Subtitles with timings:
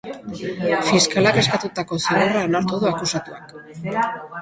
[0.87, 3.59] Fiskalak eskatutako zigorra onartu du akusatuak.